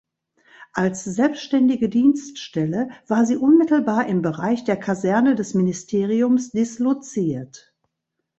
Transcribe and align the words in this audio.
Als 0.73 1.03
selbstständige 1.03 1.87
Dienststelle 1.87 2.89
war 3.07 3.23
sie 3.27 3.35
unmittelbar 3.37 4.07
im 4.07 4.23
Bereich 4.23 4.63
der 4.63 4.77
Kaserne 4.77 5.35
des 5.35 5.53
Ministeriums 5.53 6.49
disloziert. 6.49 7.71